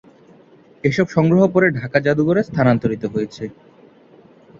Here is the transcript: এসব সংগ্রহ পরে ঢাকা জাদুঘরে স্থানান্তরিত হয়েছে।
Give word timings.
এসব 0.83 1.07
সংগ্রহ 1.07 1.43
পরে 1.47 1.67
ঢাকা 1.79 1.97
জাদুঘরে 1.99 2.41
স্থানান্তরিত 2.43 3.03
হয়েছে। 3.13 3.43